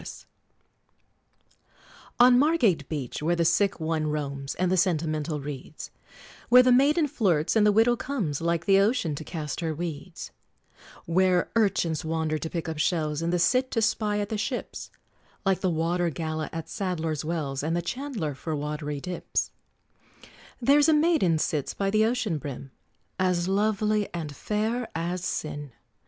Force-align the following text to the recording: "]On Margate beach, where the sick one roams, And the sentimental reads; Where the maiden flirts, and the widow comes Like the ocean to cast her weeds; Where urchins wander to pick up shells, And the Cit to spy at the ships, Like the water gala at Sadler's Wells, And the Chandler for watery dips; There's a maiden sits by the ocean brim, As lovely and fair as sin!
"]On 2.19 2.39
Margate 2.39 2.89
beach, 2.89 3.21
where 3.21 3.35
the 3.35 3.45
sick 3.45 3.79
one 3.79 4.07
roams, 4.07 4.55
And 4.55 4.71
the 4.71 4.75
sentimental 4.75 5.39
reads; 5.39 5.91
Where 6.49 6.63
the 6.63 6.71
maiden 6.71 7.07
flirts, 7.07 7.55
and 7.55 7.67
the 7.67 7.71
widow 7.71 7.95
comes 7.95 8.41
Like 8.41 8.65
the 8.65 8.79
ocean 8.79 9.13
to 9.13 9.23
cast 9.23 9.59
her 9.59 9.75
weeds; 9.75 10.31
Where 11.05 11.51
urchins 11.55 12.03
wander 12.03 12.39
to 12.39 12.49
pick 12.49 12.67
up 12.67 12.79
shells, 12.79 13.21
And 13.21 13.31
the 13.31 13.37
Cit 13.37 13.69
to 13.69 13.81
spy 13.83 14.17
at 14.19 14.29
the 14.29 14.39
ships, 14.39 14.89
Like 15.45 15.59
the 15.61 15.69
water 15.69 16.09
gala 16.09 16.49
at 16.51 16.67
Sadler's 16.67 17.23
Wells, 17.23 17.61
And 17.61 17.75
the 17.77 17.81
Chandler 17.83 18.33
for 18.33 18.55
watery 18.55 18.99
dips; 19.01 19.51
There's 20.59 20.89
a 20.89 20.93
maiden 20.93 21.37
sits 21.37 21.75
by 21.75 21.91
the 21.91 22.05
ocean 22.05 22.39
brim, 22.39 22.71
As 23.19 23.47
lovely 23.47 24.11
and 24.15 24.35
fair 24.35 24.87
as 24.95 25.23
sin! 25.23 25.73